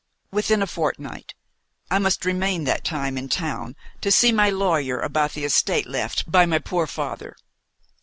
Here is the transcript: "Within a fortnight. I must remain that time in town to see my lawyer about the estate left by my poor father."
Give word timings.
"Within 0.31 0.63
a 0.63 0.65
fortnight. 0.65 1.35
I 1.91 1.99
must 1.99 2.25
remain 2.25 2.63
that 2.63 2.83
time 2.83 3.19
in 3.19 3.29
town 3.29 3.75
to 4.01 4.11
see 4.11 4.31
my 4.31 4.49
lawyer 4.49 4.99
about 4.99 5.33
the 5.33 5.45
estate 5.45 5.85
left 5.85 6.31
by 6.31 6.47
my 6.47 6.57
poor 6.57 6.87
father." 6.87 7.35